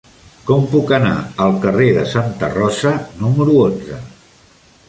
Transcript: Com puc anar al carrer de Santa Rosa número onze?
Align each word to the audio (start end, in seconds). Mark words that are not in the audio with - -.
Com 0.45 0.63
puc 0.71 0.93
anar 0.97 1.11
al 1.45 1.53
carrer 1.67 1.91
de 1.99 2.07
Santa 2.15 2.51
Rosa 2.57 2.97
número 3.23 3.63
onze? 3.71 4.01